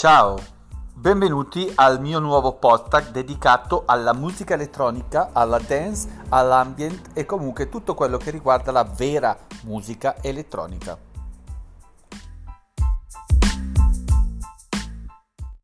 [0.00, 0.42] Ciao,
[0.94, 7.92] benvenuti al mio nuovo podcast dedicato alla musica elettronica, alla dance, all'ambient e comunque tutto
[7.92, 11.09] quello che riguarda la vera musica elettronica.